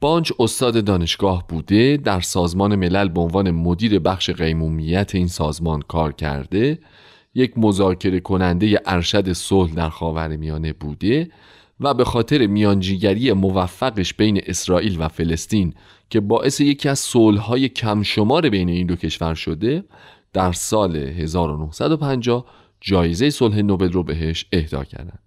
[0.00, 6.12] بانچ استاد دانشگاه بوده در سازمان ملل به عنوان مدیر بخش قیمومیت این سازمان کار
[6.12, 6.78] کرده
[7.34, 11.28] یک مذاکره کننده ارشد صلح در خاورمیانه بوده
[11.80, 15.74] و به خاطر میانجیگری موفقش بین اسرائیل و فلسطین
[16.10, 19.84] که باعث یکی از صلح‌های کم شمار بین این دو کشور شده
[20.32, 22.46] در سال 1950
[22.80, 25.22] جایزه صلح نوبل رو بهش اهدا کردند.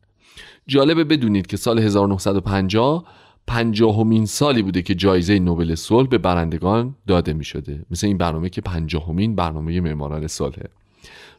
[0.67, 3.05] جالبه بدونید که سال 1950
[3.47, 8.49] پنجاهمین سالی بوده که جایزه نوبل صلح به برندگان داده می شده مثل این برنامه
[8.49, 10.69] که پنجاهمین برنامه معماران صلحه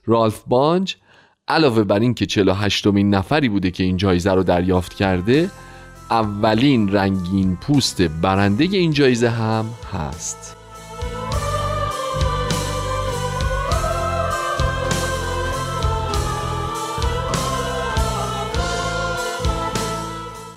[0.04, 0.96] رالف بانج
[1.48, 5.50] علاوه بر این که 48 مین نفری بوده که این جایزه رو دریافت کرده
[6.10, 10.56] اولین رنگین پوست برنده این جایزه هم هست.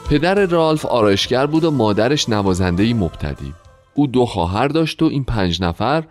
[0.10, 3.54] پدر رالف آرایشگر بود و مادرش نوازنده مبتدی.
[3.94, 6.04] او دو خواهر داشت و این پنج نفر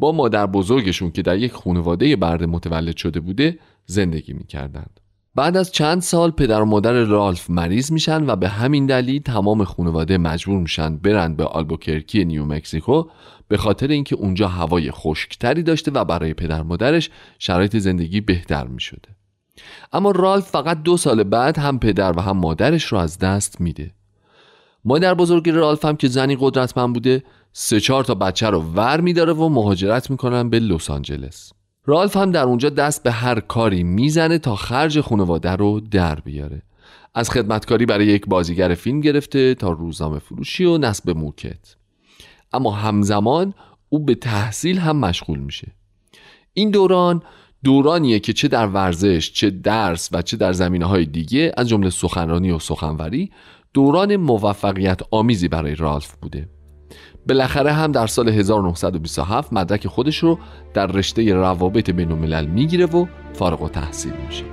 [0.00, 5.00] با مادر بزرگشون که در یک خانواده برده متولد شده بوده زندگی می‌کردند.
[5.34, 9.64] بعد از چند سال پدر و مادر رالف مریض میشن و به همین دلیل تمام
[9.64, 13.04] خانواده مجبور میشن برند به آلبوکرکی نیو مکزیکو
[13.48, 19.08] به خاطر اینکه اونجا هوای خشکتری داشته و برای پدر مادرش شرایط زندگی بهتر می‌شده.
[19.92, 23.90] اما رالف فقط دو سال بعد هم پدر و هم مادرش رو از دست میده.
[24.84, 29.32] مادر بزرگ رالف هم که زنی قدرتمند بوده سه چهار تا بچه رو ور میداره
[29.32, 31.52] و مهاجرت می‌کنن به لس آنجلس.
[31.86, 36.62] رالف هم در اونجا دست به هر کاری می‌زنه تا خرج خانواده رو در بیاره.
[37.14, 41.76] از خدمتکاری برای یک بازیگر فیلم گرفته تا روزنامه فروشی و نصب موکت.
[42.52, 43.54] اما همزمان
[43.88, 45.72] او به تحصیل هم مشغول میشه.
[46.52, 47.22] این دوران
[47.64, 51.90] دورانیه که چه در ورزش چه درس و چه در زمینه های دیگه از جمله
[51.90, 53.30] سخنرانی و سخنوری
[53.74, 56.48] دوران موفقیت آمیزی برای رالف بوده.
[57.28, 60.38] بالاخره هم در سال 1927 مدرک خودش رو
[60.74, 64.44] در رشته روابط بین الملل می‌گیره و فارغ و تحصیل میشه.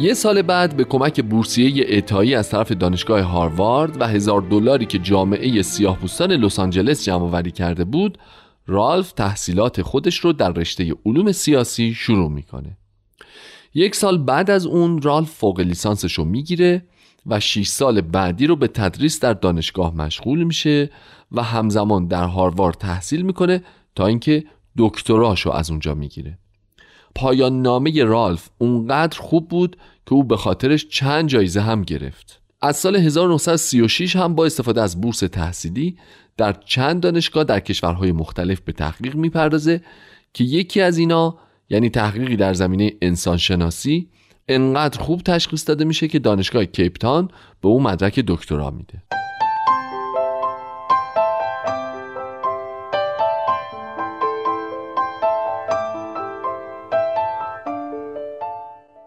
[0.00, 4.98] یه سال بعد به کمک بورسیه اعطایی از طرف دانشگاه هاروارد و هزار دلاری که
[4.98, 8.18] جامعه سیاهپوستان لس آنجلس جمع کرده بود
[8.66, 12.76] رالف تحصیلات خودش رو در رشته علوم سیاسی شروع می‌کنه.
[13.74, 16.82] یک سال بعد از اون رالف فوق لیسانسش رو می‌گیره
[17.26, 20.90] و 6 سال بعدی رو به تدریس در دانشگاه مشغول میشه
[21.32, 23.62] و همزمان در هاروارد تحصیل می‌کنه
[23.94, 24.44] تا اینکه
[24.78, 26.38] دکتراشو از اونجا می‌گیره.
[27.14, 32.40] پایان نامه رالف اونقدر خوب بود که او به خاطرش چند جایزه هم گرفت.
[32.62, 35.96] از سال 1936 هم با استفاده از بورس تحصیلی
[36.36, 39.80] در چند دانشگاه در کشورهای مختلف به تحقیق می‌پردازه
[40.32, 41.38] که یکی از اینا
[41.70, 44.08] یعنی تحقیقی در زمینه انسانشناسی
[44.48, 47.28] انقدر خوب تشخیص داده میشه که دانشگاه کیپتان
[47.62, 49.02] به او مدرک دکترا میده.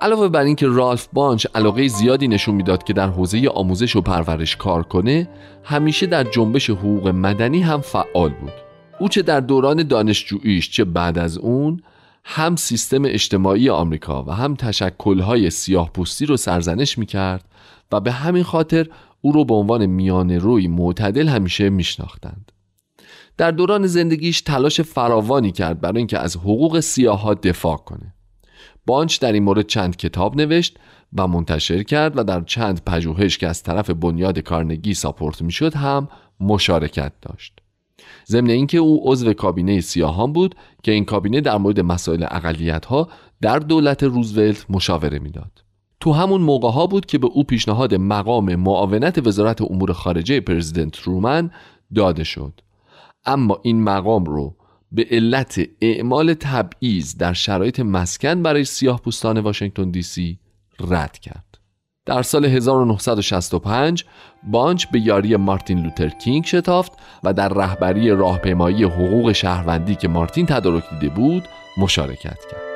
[0.01, 4.55] علاوه بر اینکه رالف بانچ علاقه زیادی نشون می‌داد که در حوزه آموزش و پرورش
[4.55, 5.29] کار کنه
[5.63, 8.53] همیشه در جنبش حقوق مدنی هم فعال بود
[8.99, 11.81] او چه در دوران دانشجوییش چه بعد از اون
[12.23, 17.45] هم سیستم اجتماعی آمریکا و هم تشکلهای سیاه پوستی رو سرزنش می کرد
[17.91, 18.87] و به همین خاطر
[19.21, 22.51] او رو به عنوان میان روی معتدل همیشه میشناختند.
[23.37, 28.13] در دوران زندگیش تلاش فراوانی کرد برای اینکه از حقوق سیاها دفاع کنه.
[28.89, 30.77] بانچ در این مورد چند کتاب نوشت
[31.17, 36.07] و منتشر کرد و در چند پژوهش که از طرف بنیاد کارنگی ساپورت می‌شد هم
[36.39, 37.59] مشارکت داشت.
[38.27, 43.07] ضمن اینکه او عضو کابینه سیاهان بود که این کابینه در مورد مسائل اقلیت ها
[43.41, 45.63] در دولت روزولت مشاوره می‌داد.
[45.99, 50.99] تو همون موقع ها بود که به او پیشنهاد مقام معاونت وزارت امور خارجه پرزیدنت
[50.99, 51.51] رومن
[51.95, 52.61] داده شد.
[53.25, 54.55] اما این مقام رو
[54.91, 60.39] به علت اعمال تبعیض در شرایط مسکن برای سیاه پوستان واشنگتن دی سی
[60.79, 61.45] رد کرد.
[62.05, 64.05] در سال 1965
[64.43, 66.91] بانچ به یاری مارتین لوتر کینگ شتافت
[67.23, 71.43] و در رهبری راهپیمایی حقوق شهروندی که مارتین تدارک دیده بود
[71.77, 72.68] مشارکت کرد.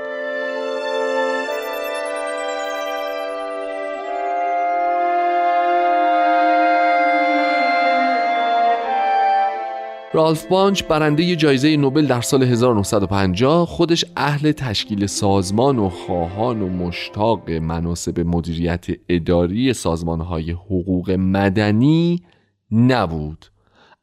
[10.15, 16.69] رالف بانچ برنده جایزه نوبل در سال 1950 خودش اهل تشکیل سازمان و خواهان و
[16.69, 22.23] مشتاق مناسب مدیریت اداری سازمانهای حقوق مدنی
[22.71, 23.45] نبود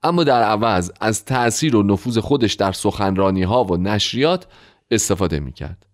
[0.03, 4.47] اما در عوض از تأثیر و نفوذ خودش در سخنرانی ها و نشریات
[4.91, 5.87] استفاده می کرد.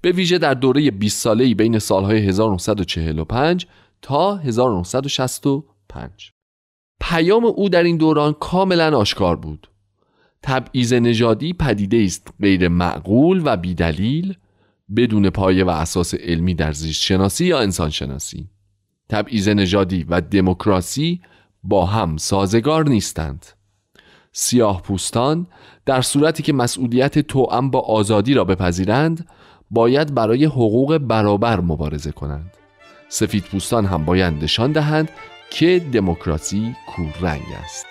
[0.00, 3.66] به ویژه در دوره 20 ساله‌ای بین سالهای 1945
[4.02, 6.33] تا 1965
[7.08, 9.68] پیام او در این دوران کاملا آشکار بود.
[10.42, 14.36] تبعیض نژادی پدیده است غیر معقول و بیدلیل
[14.96, 18.48] بدون پایه و اساس علمی در زیست شناسی یا انسان شناسی
[19.08, 21.20] تبعیض نژادی و دموکراسی
[21.64, 23.46] با هم سازگار نیستند.
[24.32, 25.46] سیاه پوستان
[25.86, 29.28] در صورتی که مسئولیت توأم با آزادی را بپذیرند
[29.70, 32.50] باید برای حقوق برابر مبارزه کنند.
[33.08, 35.08] سفید پوستان هم باید نشان دهند
[35.54, 37.86] که دموکراسی کوررنگ است.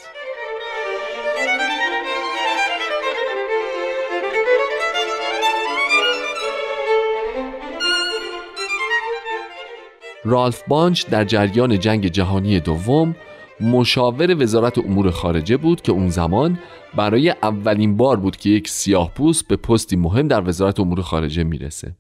[10.26, 13.16] رالف بانچ در جریان جنگ جهانی دوم
[13.62, 16.60] مشاور وزارت امور خارجه بود که اون زمان
[16.96, 21.44] برای اولین بار بود که یک سیاه پوست به پستی مهم در وزارت امور خارجه
[21.44, 21.96] می‌رسه.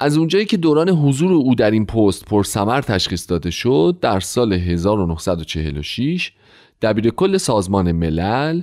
[0.00, 4.52] از اونجایی که دوران حضور او در این پست پرسمر تشخیص داده شد در سال
[4.52, 6.32] 1946
[6.82, 8.62] دبیر کل سازمان ملل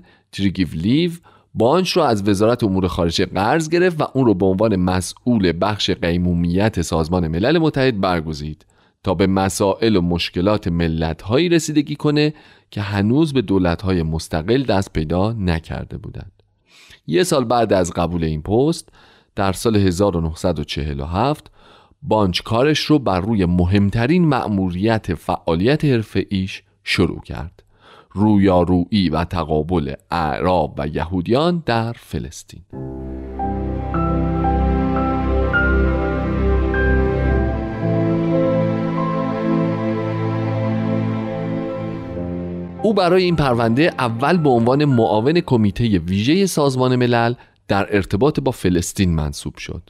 [0.73, 1.11] لیو
[1.53, 5.89] بانچ را از وزارت امور خارجه قرض گرفت و اون رو به عنوان مسئول بخش
[5.89, 8.65] قیمومیت سازمان ملل متحد برگزید
[9.03, 12.33] تا به مسائل و مشکلات ملتهایی رسیدگی کنه
[12.71, 16.31] که هنوز به دولتهای مستقل دست پیدا نکرده بودند.
[17.07, 18.89] یه سال بعد از قبول این پست
[19.35, 21.51] در سال 1947
[22.01, 27.63] بانچ کارش رو بر روی مهمترین مأموریت فعالیت حرفه ایش شروع کرد.
[28.11, 32.61] رویارویی و تقابل اعراب و یهودیان در فلسطین.
[42.83, 47.33] او برای این پرونده اول به عنوان معاون کمیته ویژه سازمان ملل
[47.67, 49.89] در ارتباط با فلسطین منصوب شد.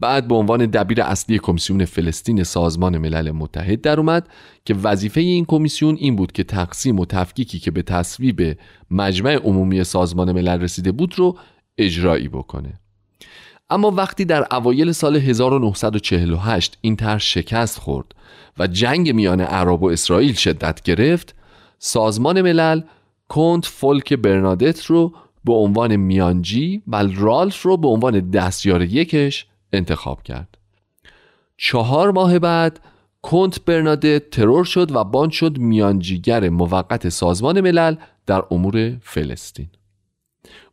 [0.00, 4.28] بعد به عنوان دبیر اصلی کمیسیون فلسطین سازمان ملل متحد در اومد
[4.64, 8.58] که وظیفه این کمیسیون این بود که تقسیم و تفکیکی که به تصویب
[8.90, 11.38] مجمع عمومی سازمان ملل رسیده بود رو
[11.78, 12.80] اجرایی بکنه.
[13.70, 18.14] اما وقتی در اوایل سال 1948 این طرح شکست خورد
[18.58, 21.34] و جنگ میان عرب و اسرائیل شدت گرفت
[21.78, 22.80] سازمان ملل
[23.28, 25.12] کنت فولک برنادت رو
[25.48, 30.58] به عنوان میانجی و رالف رو به عنوان دستیار یکش انتخاب کرد.
[31.56, 32.80] چهار ماه بعد
[33.22, 37.96] کنت برنادت ترور شد و باند شد میانجیگر موقت سازمان ملل
[38.26, 39.68] در امور فلسطین.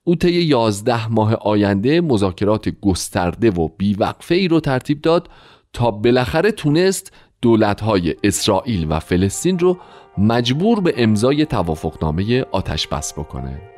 [0.04, 5.30] او طی یازده ماه آینده مذاکرات گسترده و بیوقفه ای رو ترتیب داد
[5.74, 9.78] تا بالاخره تونست دولتهای اسرائیل و فلسطین رو
[10.18, 13.75] مجبور به امضای توافقنامه آتش بس بکنه.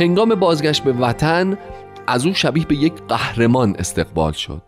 [0.00, 1.58] هنگام بازگشت به وطن
[2.06, 4.62] از او شبیه به یک قهرمان استقبال شد.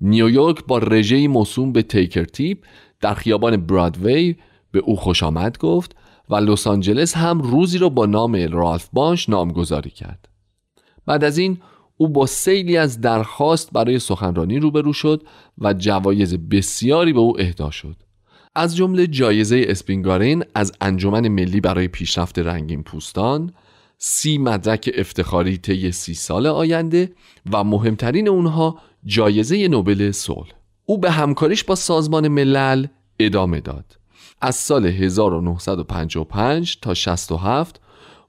[0.00, 2.58] نیویورک با رژه موسوم به تیکر تیپ
[3.00, 4.36] در خیابان برادوی
[4.72, 5.96] به او خوش آمد گفت
[6.30, 10.28] و لس آنجلس هم روزی را با نام رالف بانش نامگذاری کرد.
[11.06, 11.58] بعد از این
[11.96, 15.22] او با سیلی از درخواست برای سخنرانی روبرو شد
[15.58, 17.96] و جوایز بسیاری به او اهدا شد.
[18.54, 23.52] از جمله جایزه اسپینگارین از انجمن ملی برای پیشرفت رنگین پوستان
[23.98, 27.12] سی مدرک افتخاری طی سی سال آینده
[27.52, 30.52] و مهمترین اونها جایزه نوبل صلح.
[30.86, 32.86] او به همکاریش با سازمان ملل
[33.18, 33.98] ادامه داد.
[34.40, 37.80] از سال 1955 تا 67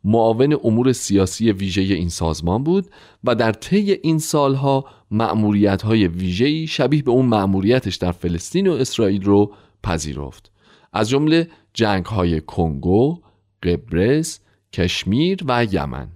[0.04, 2.86] معاون امور سیاسی ویژه این سازمان بود
[3.24, 8.74] و در طی این سالها معمولیت های ویژه‌ای شبیه به اون معمولیتش در فلسطین و
[8.74, 9.54] اسرائیل رو
[9.84, 10.52] پذیرفت.
[10.94, 13.22] از جمله جنگ های کنگو،
[13.64, 14.40] قبرس،
[14.78, 16.08] کشمیر و یمن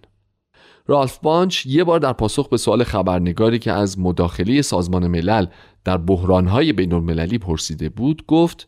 [0.88, 5.46] رالف بانچ یه بار در پاسخ به سوال خبرنگاری که از مداخله سازمان ملل
[5.84, 8.68] در بحرانهای بین المللی پرسیده بود گفت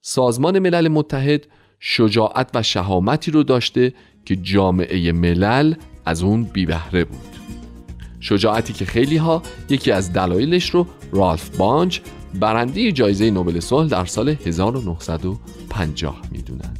[0.00, 1.46] سازمان ملل متحد
[1.80, 5.74] شجاعت و شهامتی رو داشته که جامعه ملل
[6.04, 7.34] از اون بی بهره بود
[8.20, 12.00] شجاعتی که خیلی ها یکی از دلایلش رو رالف بانچ
[12.40, 16.73] برنده جایزه نوبل صلح در سال 1950 می‌دونند.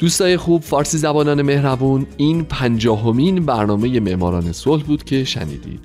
[0.00, 5.80] دوستای خوب فارسی زبانان مهربون این پنجاهمین برنامه معماران صلح بود که شنیدید.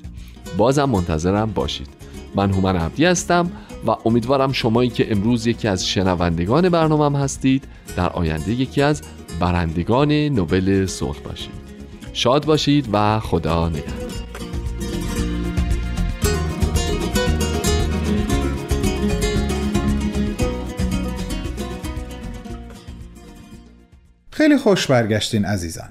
[0.57, 1.87] بازم منتظرم باشید.
[2.35, 3.51] من هومن عبدی هستم
[3.87, 7.63] و امیدوارم شمایی که امروز یکی از شنوندگان برنامه هستید
[7.97, 9.01] در آینده یکی از
[9.39, 11.65] برندگان نوبل صلح باشید.
[12.13, 14.14] شاد باشید و خدا نگهدار.
[24.35, 25.89] خیلی خوش برگشتین عزیزان.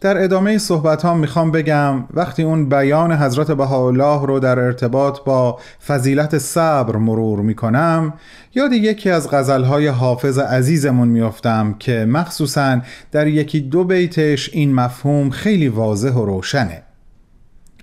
[0.00, 5.58] در ادامه صحبت ها می‌خوام بگم وقتی اون بیان حضرت بهاءالله رو در ارتباط با
[5.86, 8.14] فضیلت صبر مرور می‌کنم
[8.54, 12.80] یاد یکی از غزلهای حافظ عزیزمون میافتم که مخصوصا
[13.12, 16.82] در یکی دو بیتش این مفهوم خیلی واضح و روشنه.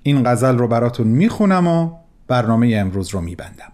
[0.03, 1.91] این غزل رو براتون می‌خونم و
[2.27, 3.72] برنامه امروز رو میبندم.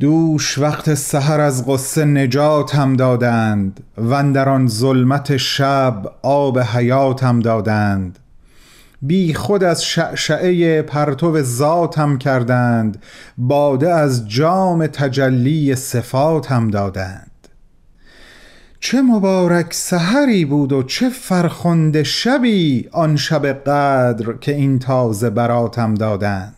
[0.00, 3.80] دوش وقت سحر از غصه نجاتم دادند
[4.10, 8.18] و در آن ظلمت شب آب حیاتم دادند.
[9.02, 13.02] بی خود از شعشعه پرتو ذاتم کردند
[13.38, 17.48] باده از جام تجلی صفاتم دادند.
[18.80, 25.94] چه مبارک سحری بود و چه فرخنده شبی آن شب قدر که این تازه براتم
[25.94, 26.57] دادند.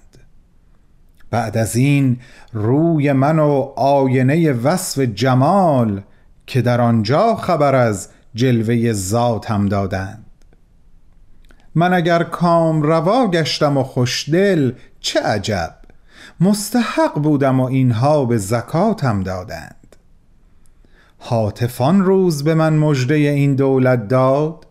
[1.31, 2.19] بعد از این
[2.53, 6.03] روی من و آینه وصف جمال
[6.47, 10.25] که در آنجا خبر از جلوه ذاتم دادند.
[11.75, 15.75] من اگر کام روا گشتم و خوشدل چه عجب؟
[16.41, 19.97] مستحق بودم و اینها به زکاتم دادند.
[21.19, 24.67] حاطفان روز به من مژده این دولت داد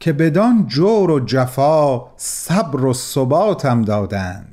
[0.00, 4.51] که بدان جور و جفا صبر و ثباتم دادند.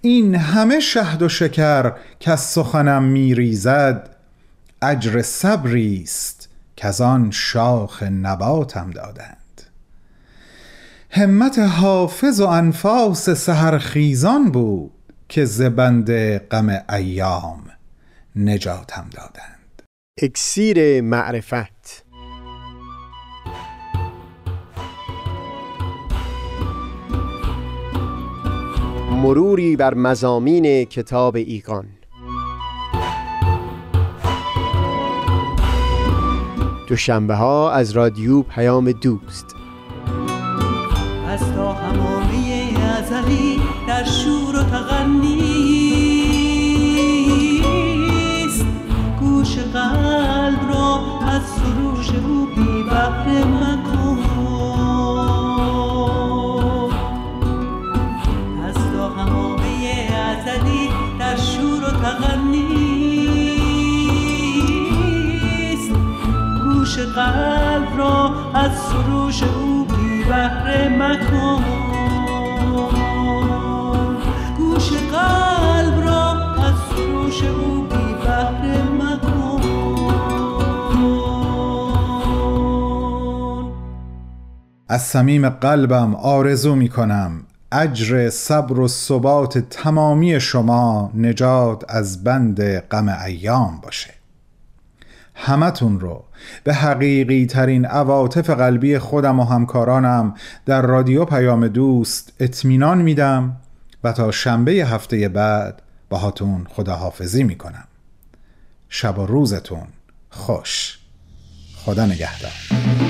[0.00, 4.16] این همه شهد و شکر که از سخنم میریزد
[4.82, 9.62] اجر صبری است که از آن شاخ نباتم دادند.
[11.10, 14.92] همت حافظ و انفاس سهرخیزان بود
[15.28, 17.64] که زبند غم ایام
[18.36, 19.82] نجاتم دادند.
[20.22, 22.04] اکسیر معرفت
[29.22, 31.86] مروری بر مزامین کتاب ایقان.
[36.86, 39.46] دوشنبه ها از رادیو پیام دوست.
[41.28, 45.38] از تا همامه ازلی در شور و تغنیست
[49.20, 52.82] گوش قلب را از سروش او بی
[66.98, 71.64] قلب را از سروش او بی بهره مکن.
[74.56, 79.62] گوش قلب را از سروش او بی بهره مکن.
[84.88, 87.42] از صمیم قلبم آرزو می کنم.
[87.72, 94.17] اجر صبر و ثبات تمامی شما نجات از بند غم ایام باشه.
[95.40, 96.24] همتون رو.
[96.64, 100.34] به حقیقی ترین عواطف قلبی خودم و همکارانم
[100.66, 103.56] در رادیو پیام دوست اطمینان میدم
[104.04, 107.84] و تا شنبه هفته بعد باهاتون خداحافظی می‌کنم.
[108.88, 109.86] شب و روزتون
[110.30, 110.98] خوش.
[111.76, 113.07] خدا نگهدار.